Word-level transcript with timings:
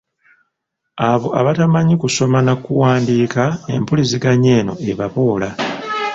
Abo 1.11 1.27
abatamanyi 1.39 1.95
kusoma 2.03 2.37
na 2.45 2.53
kuwandiika 2.63 3.43
empuliziganya 3.75 4.49
eno 4.59 4.73
ebaboola. 4.91 5.49